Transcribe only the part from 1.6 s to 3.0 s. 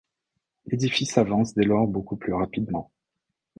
lors beaucoup plus rapidement.